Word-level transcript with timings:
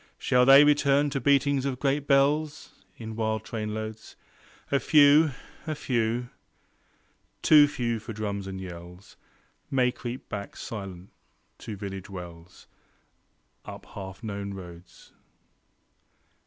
Shall 0.17 0.47
they 0.47 0.63
return 0.63 1.11
to 1.11 1.21
beatings 1.21 1.63
of 1.63 1.77
great 1.79 2.07
bells 2.07 2.73
In 2.97 3.15
wild 3.15 3.43
trainloads? 3.43 4.15
A 4.71 4.79
few, 4.79 5.29
a 5.67 5.75
few, 5.75 6.31
too 7.43 7.67
few 7.67 7.99
for 7.99 8.11
drums 8.11 8.47
and 8.47 8.59
yells, 8.59 9.15
May 9.69 9.91
creep 9.91 10.27
back, 10.27 10.55
silent, 10.55 11.11
to 11.59 11.75
still 11.75 11.87
village 11.87 12.09
wells 12.09 12.65
Up 13.63 13.85
half 13.93 14.23
known 14.23 14.55
roads. 14.55 15.11